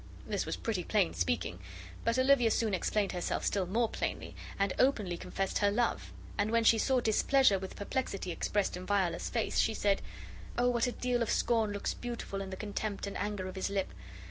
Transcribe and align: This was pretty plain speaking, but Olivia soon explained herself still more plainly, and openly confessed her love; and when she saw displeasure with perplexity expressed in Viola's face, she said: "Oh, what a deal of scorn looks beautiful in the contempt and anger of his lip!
This 0.25 0.47
was 0.47 0.55
pretty 0.55 0.83
plain 0.83 1.13
speaking, 1.13 1.59
but 2.03 2.17
Olivia 2.17 2.49
soon 2.49 2.73
explained 2.73 3.11
herself 3.11 3.45
still 3.45 3.67
more 3.67 3.87
plainly, 3.87 4.35
and 4.57 4.73
openly 4.79 5.15
confessed 5.15 5.59
her 5.59 5.69
love; 5.69 6.11
and 6.39 6.49
when 6.49 6.63
she 6.63 6.79
saw 6.79 7.01
displeasure 7.01 7.59
with 7.59 7.75
perplexity 7.75 8.31
expressed 8.31 8.75
in 8.75 8.87
Viola's 8.87 9.29
face, 9.29 9.59
she 9.59 9.75
said: 9.75 10.01
"Oh, 10.57 10.69
what 10.69 10.87
a 10.87 10.91
deal 10.91 11.21
of 11.21 11.29
scorn 11.29 11.71
looks 11.71 11.93
beautiful 11.93 12.41
in 12.41 12.49
the 12.49 12.57
contempt 12.57 13.05
and 13.05 13.15
anger 13.15 13.47
of 13.47 13.53
his 13.53 13.69
lip! 13.69 13.89